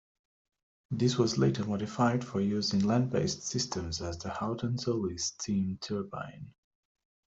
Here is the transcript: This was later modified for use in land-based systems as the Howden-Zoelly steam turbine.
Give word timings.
This 0.89 1.15
was 1.19 1.37
later 1.37 1.63
modified 1.63 2.25
for 2.25 2.41
use 2.41 2.73
in 2.73 2.87
land-based 2.87 3.43
systems 3.43 4.01
as 4.01 4.17
the 4.17 4.29
Howden-Zoelly 4.31 5.19
steam 5.19 5.77
turbine. 5.79 6.55